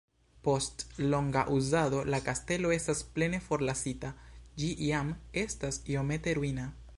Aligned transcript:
Post 0.45 0.83
longa 1.09 1.43
uzado 1.57 1.99
la 2.13 2.19
kastelo 2.29 2.71
estas 2.77 3.03
plene 3.19 3.43
forlasita, 3.49 4.11
ĝi 4.63 4.71
jam 4.89 5.13
estas 5.43 5.79
iomete 5.95 6.35
ruina. 6.41 6.67